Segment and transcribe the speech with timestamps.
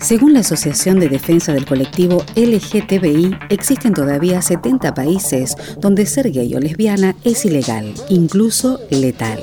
[0.00, 6.54] Según la Asociación de Defensa del Colectivo LGTBI, existen todavía 70 países donde ser gay
[6.54, 9.40] o lesbiana es ilegal, incluso letal.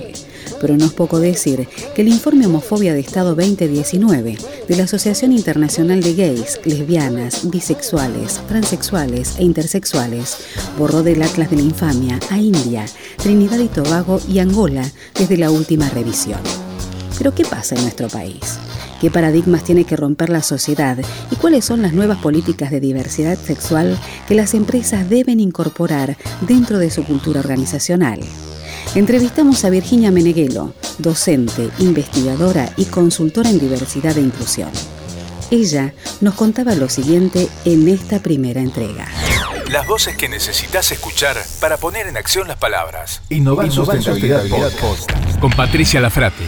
[0.62, 5.34] Pero no es poco decir que el informe Homofobia de Estado 2019 de la Asociación
[5.34, 10.38] Internacional de Gays, Lesbianas, Bisexuales, Transexuales e Intersexuales
[10.78, 12.86] borró del Atlas de la Infamia a India,
[13.18, 16.40] Trinidad y Tobago y Angola desde la última revisión.
[17.18, 18.60] Pero ¿qué pasa en nuestro país?
[19.02, 20.98] ¿Qué paradigmas tiene que romper la sociedad
[21.32, 26.80] y cuáles son las nuevas políticas de diversidad sexual que las empresas deben incorporar dentro
[26.80, 28.20] de su cultura organizacional?
[28.96, 34.70] Entrevistamos a Virginia Meneghelo, docente, investigadora y consultora en diversidad e inclusión.
[35.52, 39.08] Ella nos contaba lo siguiente en esta primera entrega.
[39.70, 43.22] Las voces que necesitas escuchar para poner en acción las palabras.
[43.30, 45.40] Innovar, Sustentabilidad, Podcast.
[45.40, 46.46] Con Patricia Lafrate.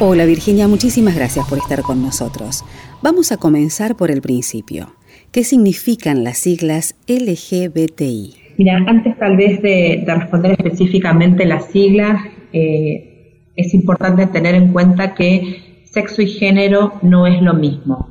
[0.00, 2.64] Hola Virginia, muchísimas gracias por estar con nosotros.
[3.00, 4.88] Vamos a comenzar por el principio.
[5.30, 8.34] ¿Qué significan las siglas LGBTI?
[8.58, 12.20] Mira, antes tal vez de, de responder específicamente las siglas,
[12.52, 18.08] eh, es importante tener en cuenta que sexo y género no es lo mismo,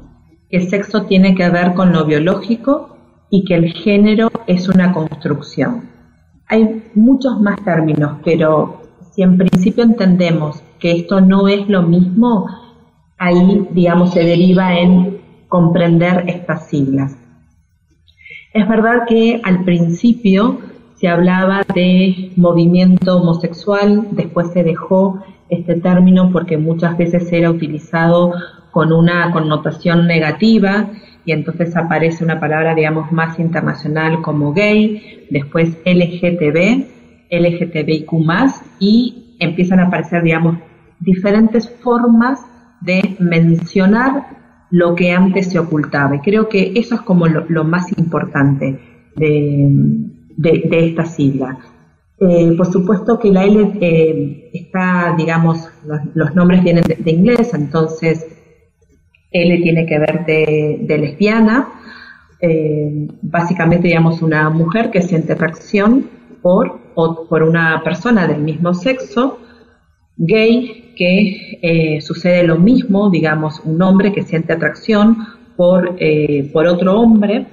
[0.49, 2.97] que sexo tiene que ver con lo biológico
[3.29, 5.89] y que el género es una construcción.
[6.47, 8.83] Hay muchos más términos, pero
[9.13, 12.45] si en principio entendemos que esto no es lo mismo,
[13.17, 17.16] ahí, digamos, se deriva en comprender estas siglas.
[18.53, 20.59] Es verdad que al principio
[20.95, 28.33] se hablaba de movimiento homosexual, después se dejó este término porque muchas veces era utilizado
[28.72, 30.89] con una connotación negativa
[31.23, 36.88] y entonces aparece una palabra, digamos, más internacional como gay, después LGTB,
[37.29, 38.11] LGTBIQ+,
[38.81, 40.57] y empiezan a aparecer, digamos,
[41.03, 42.40] diferentes formas
[42.81, 46.16] de mencionar lo que antes se ocultaba.
[46.16, 48.80] Y creo que eso es como lo, más importante
[49.16, 49.69] de,
[50.36, 51.59] de, esta sigla.
[52.19, 55.69] Eh, por supuesto que la L eh, está, digamos,
[56.16, 58.25] los, nombres vienen de, inglés, entonces
[59.31, 61.70] L tiene que ver de, lesbiana,
[62.41, 66.09] eh, básicamente, digamos, una mujer que siente atracción
[66.41, 69.40] por, por una persona del mismo sexo,
[70.18, 75.17] gay, que eh, sucede lo mismo, digamos, un hombre que siente atracción
[75.55, 77.45] por, eh, por otro hombre.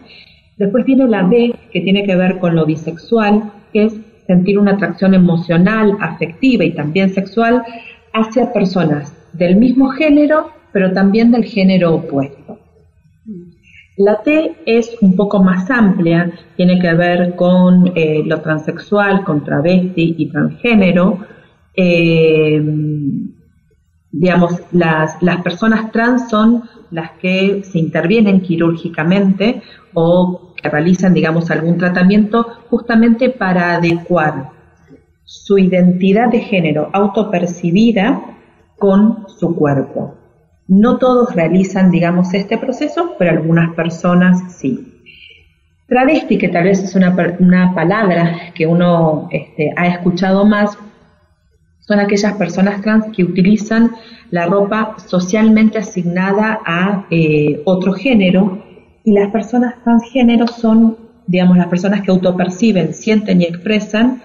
[0.56, 3.94] Después viene la B, que tiene que ver con lo bisexual, que es
[4.26, 7.62] sentir una atracción emocional, afectiva y también sexual
[8.12, 12.58] hacia personas del mismo género, pero también del género opuesto.
[13.96, 19.44] La T es un poco más amplia, tiene que ver con eh, lo transexual, con
[19.44, 21.18] travesti y transgénero,
[21.74, 22.62] eh,
[24.12, 29.62] digamos, las, las, personas trans son las que se intervienen quirúrgicamente
[29.94, 34.50] o que realizan, digamos, algún tratamiento justamente para adecuar
[35.24, 38.20] su identidad de género autopercibida
[38.78, 40.16] con su cuerpo.
[40.66, 45.02] No todos realizan, digamos, este proceso, pero algunas personas sí.
[45.86, 50.76] Travesti, que tal vez es una, una palabra que uno este, ha escuchado más,
[51.80, 53.92] son aquellas personas trans que utilizan
[54.30, 58.62] la ropa socialmente asignada a eh, otro género
[59.04, 60.96] y las personas transgénero son,
[61.26, 64.22] digamos, las personas que autoperciben, sienten y expresan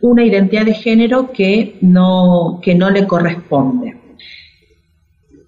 [0.00, 3.96] una identidad de género que no, que no le corresponde.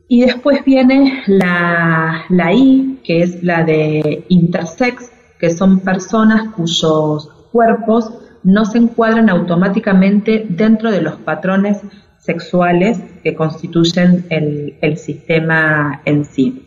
[0.08, 7.28] Y después viene la, la I, que es la de intersex, que son personas cuyos
[7.52, 11.78] cuerpos no se encuadran automáticamente dentro de los patrones
[12.18, 16.64] sexuales que constituyen el, sistema en sí.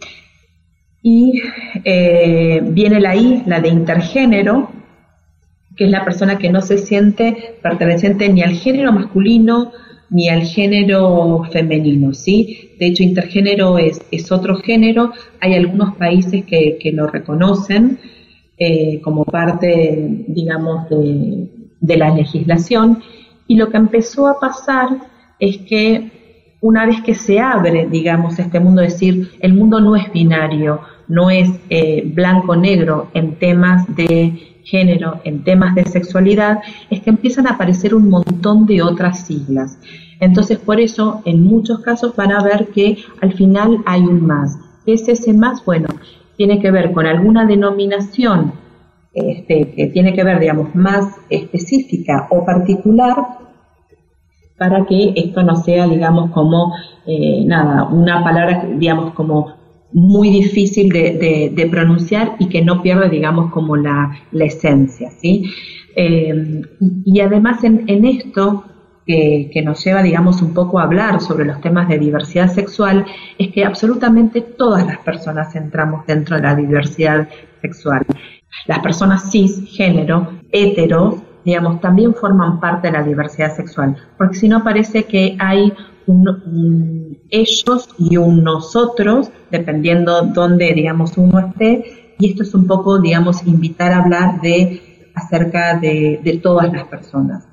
[1.01, 1.41] Y
[1.83, 4.71] eh, viene la I, la de intergénero,
[5.75, 9.71] que es la persona que no se siente perteneciente ni al género masculino
[10.09, 12.71] ni al género femenino, ¿sí?
[12.79, 17.97] De hecho, intergénero es, es otro género, hay algunos países que, lo reconocen
[18.59, 21.47] eh, como parte, digamos, de,
[21.83, 23.03] de la legislación,
[23.45, 24.89] y lo que empezó a pasar
[25.38, 29.97] es que una vez que se abre, digamos, este mundo, es decir, el mundo no
[29.97, 37.01] es binario, no es eh, blanco-negro en temas de género, en temas de sexualidad, es
[37.01, 39.77] que empiezan a aparecer un montón de otras siglas.
[40.21, 44.57] Entonces, por eso, en muchos casos van a ver que al final hay un más.
[44.85, 45.65] ¿Qué es ese más?
[45.65, 45.89] Bueno,
[46.38, 48.53] tiene que ver con alguna denominación
[49.13, 53.15] este, que tiene que ver, digamos, más específica o particular
[54.57, 56.74] para que esto no sea, digamos, como,
[57.06, 59.54] eh, nada, una palabra, digamos, como
[59.92, 65.44] muy difícil de, pronunciar y que no pierda, digamos, como la, esencia, ¿sí?
[65.95, 66.62] Eh,
[67.06, 68.63] y, además en, esto
[69.06, 73.06] que, que, nos lleva, digamos, un poco a hablar sobre los temas de diversidad sexual,
[73.38, 77.27] es que absolutamente todas las personas entramos dentro de la diversidad
[77.62, 78.06] sexual.
[78.67, 84.47] Las personas cis, género, hetero, digamos, también forman parte de la diversidad sexual, porque si
[84.47, 85.73] no parece que hay
[86.07, 93.00] un, ellos y un nosotros, dependiendo dónde, digamos, uno esté, y esto es un poco,
[93.00, 97.52] digamos, invitar a hablar de acerca de todas las personas.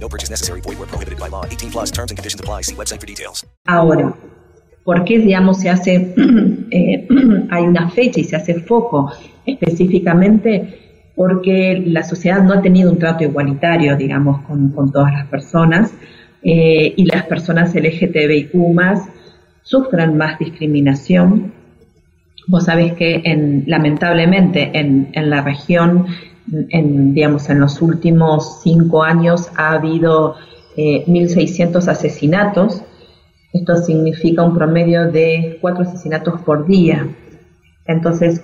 [0.00, 0.60] No purchase necessary.
[0.60, 1.44] Void where prohibited by law.
[1.44, 2.62] 18 plus terms and conditions apply.
[2.62, 3.44] See website for details.
[3.66, 4.14] Ahora,
[4.84, 6.14] ¿por qué, digamos, se hace,
[6.70, 7.08] eh,
[7.50, 9.12] hay una fecha y se hace foco
[9.44, 10.82] específicamente?
[11.14, 15.92] Porque la sociedad no ha tenido un trato igualitario, digamos, con, con todas las personas.
[16.48, 19.08] Eh, y las personas LGTBIQ más
[19.62, 21.52] sufran más discriminación.
[22.46, 26.06] Vos sabés que en, lamentablemente en, la región,
[26.70, 30.36] en, digamos, en los últimos cinco años ha habido
[30.76, 32.82] 1.600 eh, asesinatos.
[33.52, 37.08] Esto significa un promedio de cuatro asesinatos por día.
[37.86, 38.42] Entonces,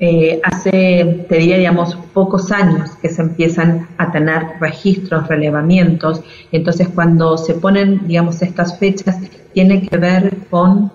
[0.00, 6.20] eh, hace, te diría, digamos, pocos años que se empiezan a tener registros, relevamientos,
[6.50, 9.18] entonces cuando se ponen, digamos, estas fechas,
[9.52, 10.90] tiene que ver con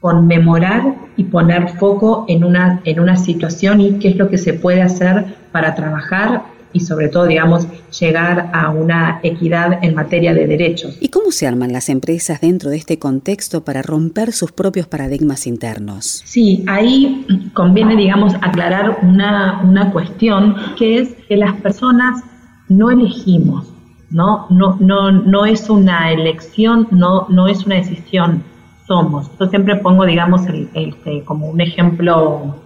[0.00, 4.54] conmemorar y poner foco en una, en una situación y qué es lo que se
[4.54, 6.42] puede hacer para trabajar
[6.72, 7.66] y sobre todo, digamos,
[7.98, 10.96] llegar a una equidad en materia de derechos.
[11.00, 15.46] ¿Y cómo se arman las empresas dentro de este contexto para romper sus propios paradigmas
[15.46, 16.22] internos?
[16.24, 22.22] Sí, ahí conviene, digamos, aclarar una, una cuestión que es que las personas
[22.68, 23.66] no elegimos,
[24.10, 24.46] ¿no?
[24.50, 28.42] No, no, no es una elección, no, no es una decisión,
[28.86, 29.30] somos.
[29.40, 32.56] Yo siempre pongo, digamos, el, este, como un ejemplo,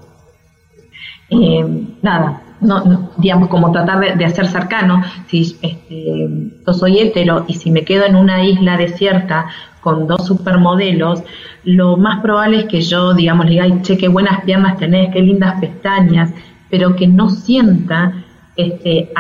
[1.31, 1.65] eh,
[2.03, 6.29] nada, no, digamos, como tratar de, hacer cercano, si este,
[6.67, 9.47] yo soy hétero y si me quedo en una isla desierta
[9.81, 11.23] con dos supermodelos,
[11.65, 15.21] lo más probable es que yo, digamos, le diga, che, qué buenas piernas tenés, qué
[15.21, 16.33] lindas pestañas,
[16.71, 18.25] pero que no sienta
[18.57, 19.11] este,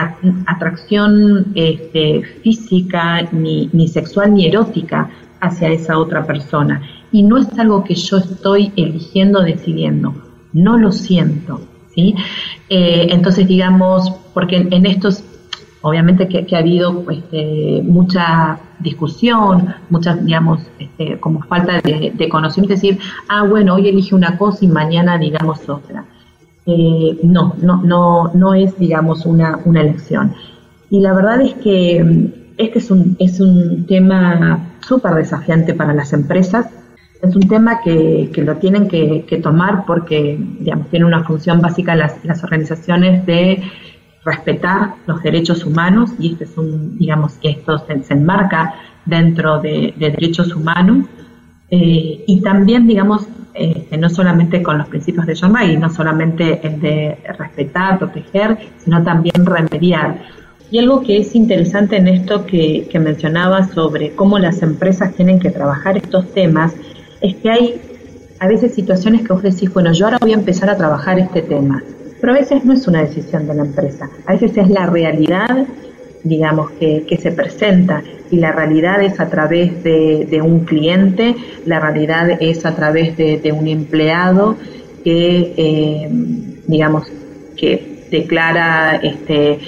[0.46, 6.80] atracción este, física, ni, ni sexual, ni erótica hacia esa otra persona.
[7.10, 10.14] Y no es algo que yo estoy eligiendo, decidiendo,
[10.52, 12.14] no lo siento ¿sí?
[12.68, 15.22] Eh, entonces, digamos, porque en, estos,
[15.82, 22.98] obviamente que, ha habido este, mucha discusión, mucha, digamos, este, como falta de, conocimiento, decir,
[23.28, 26.04] ah, bueno, hoy elige una cosa y mañana, digamos, otra.
[26.64, 30.34] Eh, no, no, no, no es, digamos, una, una elección.
[30.90, 35.94] Y la verdad es que mm, este es un, es un tema súper desafiante para
[35.94, 36.66] las empresas,
[37.22, 42.22] es un tema que, lo tienen que, tomar porque digamos, tiene una función básica las,
[42.24, 43.62] las organizaciones de
[44.24, 48.74] respetar los derechos humanos y este es un, digamos, que esto se, enmarca
[49.04, 51.06] dentro de, derechos humanos
[51.70, 56.60] eh, y también, digamos, este, no solamente con los principios de John y no solamente
[56.66, 60.22] el de respetar, proteger, sino también remediar.
[60.70, 65.38] Y algo que es interesante en esto que, que mencionaba sobre cómo las empresas tienen
[65.38, 66.74] que trabajar estos temas
[67.22, 67.80] es que hay
[68.38, 71.42] a veces situaciones que vos decís, bueno, yo ahora voy a empezar a trabajar este
[71.42, 71.82] tema,
[72.20, 75.66] pero a veces no es una decisión de la empresa, a veces es la realidad
[76.24, 78.02] digamos, que, se presenta.
[78.30, 81.34] Y la realidad es a través de, un cliente,
[81.66, 84.56] la realidad es a través de, un empleado
[85.04, 86.08] que, eh,
[86.66, 87.10] digamos,
[87.56, 89.58] que declara este,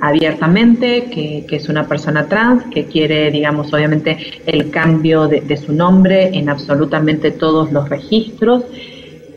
[0.00, 6.30] abiertamente que, es una persona trans, que quiere, digamos, obviamente el cambio de, su nombre
[6.36, 8.64] en absolutamente todos los registros.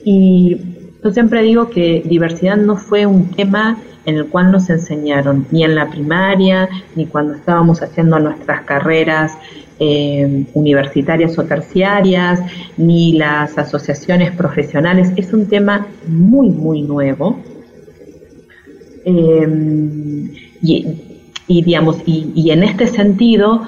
[0.03, 0.57] Y
[1.03, 5.63] yo siempre digo que diversidad no fue un tema en el cual nos enseñaron, ni
[5.63, 9.37] en la primaria, ni cuando estábamos haciendo nuestras carreras
[9.79, 12.39] eh, universitarias o terciarias,
[12.77, 15.11] ni las asociaciones profesionales.
[15.15, 17.39] Es un tema muy, muy nuevo.
[19.05, 20.85] Eh, y,
[21.47, 23.61] digamos, y, en este sentido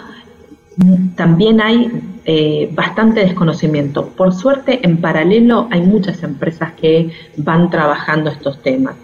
[1.15, 1.91] también hay
[2.25, 4.07] eh, bastante desconocimiento.
[4.07, 8.95] Por suerte, en paralelo hay muchas empresas que van trabajando estos temas.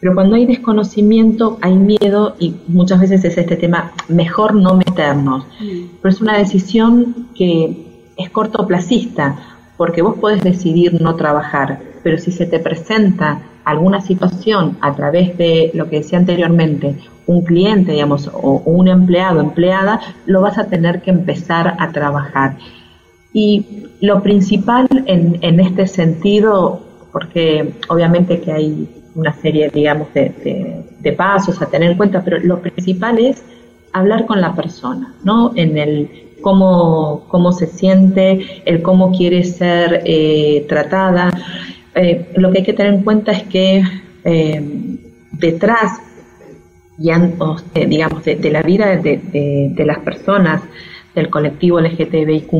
[0.00, 5.44] Pero cuando hay desconocimiento, hay miedo y muchas veces es este tema, mejor no meternos.
[5.60, 5.96] Mm.
[6.00, 9.36] Pero es una decisión que es cortoplacista,
[9.76, 15.36] porque vos podés decidir no trabajar, pero si se te presenta alguna situación a través
[15.36, 20.68] de lo que decía anteriormente, un cliente, digamos, o un empleado, empleada, lo vas a
[20.68, 22.56] tener que empezar a trabajar.
[23.32, 26.80] Y lo principal en, en este sentido,
[27.12, 32.38] porque obviamente que hay una serie, digamos, de, de, pasos a tener en cuenta, pero
[32.38, 33.42] lo principal es
[33.92, 35.52] hablar con la persona, ¿no?
[35.56, 36.08] En el
[36.40, 41.30] cómo, cómo se siente, el cómo quiere ser eh, tratada.
[42.00, 43.82] Eh, lo que hay que tener en cuenta es que
[44.22, 44.98] eh,
[45.32, 46.00] detrás
[47.00, 50.62] eh, digamos, de, la vida de, las personas
[51.14, 52.52] del colectivo LGTBIQ,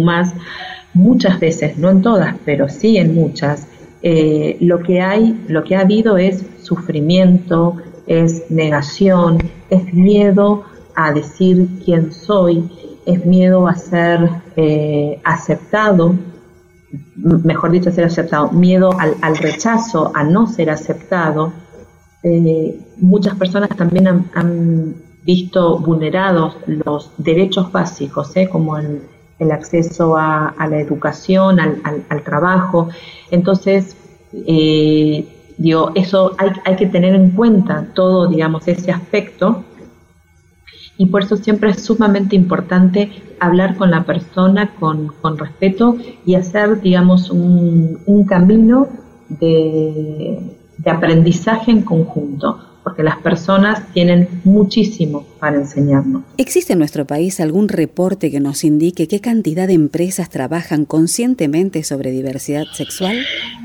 [0.94, 3.68] muchas veces, no en todas, pero sí en muchas,
[4.02, 7.76] lo que hay, lo que ha habido es sufrimiento,
[8.06, 9.38] es negación,
[9.70, 10.64] es miedo
[10.94, 12.64] a decir quién soy,
[13.06, 14.30] es miedo a ser
[15.24, 16.14] aceptado,
[17.16, 21.52] mejor dicho, ser aceptado, miedo al, al rechazo, a no ser aceptado
[22.22, 28.48] eh, muchas personas también han, visto vulnerados los derechos básicos, ¿eh?
[28.48, 29.02] como el,
[29.52, 32.88] acceso a, la educación, al, trabajo.
[33.30, 33.94] Entonces,
[34.32, 35.28] eh,
[35.58, 39.64] digo, eso hay, hay, que tener en cuenta todo, digamos, ese aspecto.
[40.96, 46.80] Y por eso siempre es sumamente importante hablar con la persona con, respeto y hacer,
[46.80, 48.88] digamos, un, un camino
[49.28, 50.40] de,
[50.78, 56.22] de aprendizaje en conjunto, porque las personas tienen muchísimo para enseñarnos.
[56.36, 61.82] ¿Existe en nuestro país algún reporte que nos indique qué cantidad de empresas trabajan conscientemente
[61.82, 63.18] sobre diversidad sexual?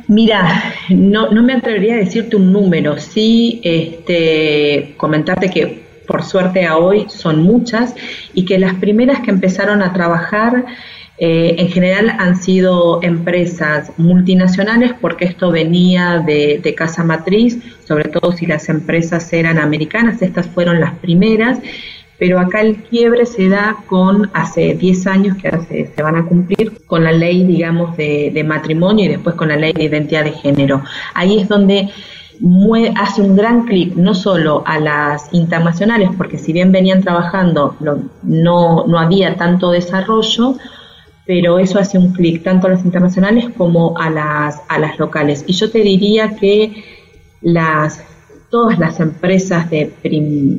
[0.07, 6.65] Mira, no, no me atrevería a decirte un número, sí este, comentarte que por suerte
[6.65, 7.95] a hoy son muchas
[8.33, 10.65] y que las primeras que empezaron a trabajar
[11.19, 18.31] eh, en general han sido empresas multinacionales porque esto venía de, casa matriz, sobre todo
[18.31, 21.59] si las empresas eran americanas, estas fueron las primeras,
[22.17, 26.25] pero acá el quiebre se da con hace 10 años que ahora se, van a
[26.25, 30.31] cumplir con la ley, digamos, de, matrimonio y después con la ley de identidad de
[30.31, 30.83] género.
[31.13, 31.89] Ahí es donde
[32.95, 37.75] hace un gran clic no solo a las internacionales, porque si bien venían trabajando,
[38.23, 40.57] no, no había tanto desarrollo,
[41.25, 45.45] pero eso hace un clic tanto a las internacionales como a las, a las locales.
[45.47, 46.83] Y yo te diría que
[47.41, 48.03] las,
[48.49, 49.93] todas las empresas de,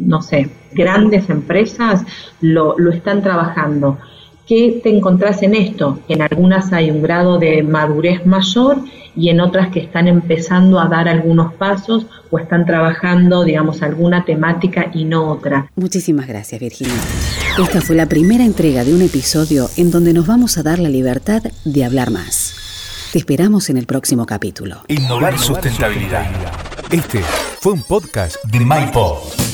[0.06, 2.04] no sé, grandes empresas
[2.40, 3.98] lo, lo están trabajando.
[4.46, 6.00] ¿Qué te encontrás en esto?
[6.08, 8.78] En algunas hay un grado de madurez mayor
[9.16, 14.24] y en otras que están empezando a dar algunos pasos o están trabajando, digamos, alguna
[14.24, 15.70] temática y no otra.
[15.76, 16.94] Muchísimas gracias, Virginia.
[17.58, 20.88] Esta fue la primera entrega de un episodio en donde nos vamos a dar la
[20.88, 22.54] libertad de hablar más.
[23.12, 24.82] Te esperamos en el próximo capítulo.
[24.88, 26.26] Innovar sustentabilidad.
[26.90, 27.20] Este
[27.60, 29.53] fue un podcast de MyPod.